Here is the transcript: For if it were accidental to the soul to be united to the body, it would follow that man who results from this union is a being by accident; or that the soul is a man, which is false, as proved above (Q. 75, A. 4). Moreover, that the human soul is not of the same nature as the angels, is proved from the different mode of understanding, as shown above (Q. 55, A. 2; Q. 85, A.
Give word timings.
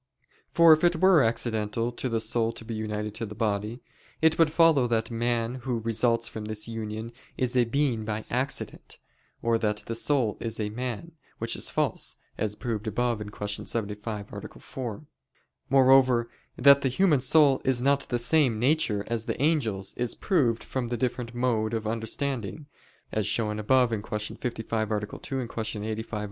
For 0.51 0.73
if 0.73 0.83
it 0.83 0.95
were 0.95 1.21
accidental 1.21 1.91
to 1.91 2.09
the 2.09 2.19
soul 2.19 2.51
to 2.53 2.65
be 2.65 2.73
united 2.73 3.13
to 3.13 3.25
the 3.27 3.35
body, 3.35 3.81
it 4.19 4.39
would 4.39 4.49
follow 4.51 4.87
that 4.87 5.11
man 5.11 5.59
who 5.61 5.77
results 5.77 6.27
from 6.27 6.45
this 6.45 6.67
union 6.67 7.11
is 7.37 7.55
a 7.55 7.65
being 7.65 8.03
by 8.03 8.25
accident; 8.31 8.97
or 9.43 9.59
that 9.59 9.83
the 9.85 9.93
soul 9.93 10.37
is 10.39 10.59
a 10.59 10.69
man, 10.69 11.11
which 11.37 11.55
is 11.55 11.69
false, 11.69 12.15
as 12.35 12.55
proved 12.55 12.87
above 12.87 13.19
(Q. 13.31 13.47
75, 13.67 14.33
A. 14.33 14.59
4). 14.59 15.05
Moreover, 15.69 16.31
that 16.57 16.81
the 16.81 16.89
human 16.89 17.19
soul 17.19 17.61
is 17.63 17.79
not 17.79 18.01
of 18.01 18.09
the 18.09 18.17
same 18.17 18.57
nature 18.57 19.03
as 19.05 19.25
the 19.25 19.39
angels, 19.39 19.93
is 19.97 20.15
proved 20.15 20.63
from 20.63 20.87
the 20.87 20.97
different 20.97 21.35
mode 21.35 21.75
of 21.75 21.85
understanding, 21.85 22.65
as 23.11 23.27
shown 23.27 23.59
above 23.59 23.89
(Q. 23.91 24.35
55, 24.41 24.91
A. 24.93 24.99
2; 25.05 25.45
Q. 25.47 25.83
85, 25.83 26.13
A. 26.13 26.19